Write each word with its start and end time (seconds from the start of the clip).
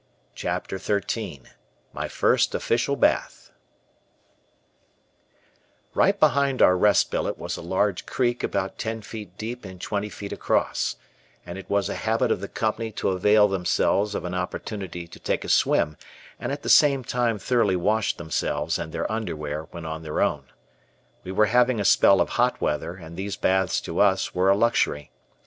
CHAPTER 0.33 0.79
XIII 0.79 1.43
MY 1.93 2.07
FIRST 2.07 2.55
OFFICIAL 2.55 2.95
BATH 2.95 3.51
Right 5.93 6.19
behind 6.19 6.59
our 6.63 6.75
rest 6.75 7.11
billet 7.11 7.37
was 7.37 7.55
a 7.55 7.61
large 7.61 8.07
creek 8.07 8.41
about 8.43 8.79
ten 8.79 9.03
feet 9.03 9.37
deep 9.37 9.63
and 9.63 9.79
twenty 9.79 10.09
feet 10.09 10.31
across, 10.33 10.95
and 11.45 11.59
it 11.59 11.69
was 11.69 11.87
a 11.87 11.93
habit 11.93 12.31
of 12.31 12.41
the 12.41 12.47
company 12.47 12.91
to 12.93 13.09
avail 13.09 13.47
themselves 13.47 14.15
of 14.15 14.25
an 14.25 14.33
opportunity 14.33 15.07
to 15.07 15.19
take 15.19 15.45
a 15.45 15.49
swim 15.49 15.97
and 16.39 16.51
at 16.51 16.63
the 16.63 16.67
same 16.67 17.03
time 17.03 17.37
thoroughly 17.37 17.75
wash 17.75 18.17
themselves 18.17 18.79
and 18.79 18.91
their 18.91 19.11
underwear 19.11 19.65
when 19.69 19.85
on 19.85 20.01
their 20.01 20.19
own. 20.19 20.45
We 21.23 21.31
were 21.31 21.45
having 21.45 21.79
a 21.79 21.85
spell 21.85 22.21
of 22.21 22.29
hot 22.29 22.59
weather, 22.59 22.95
and 22.95 23.15
these 23.15 23.35
baths 23.37 23.79
to 23.81 23.99
us 23.99 24.33
were 24.33 24.49
a 24.49 24.57
luxury. 24.57 25.11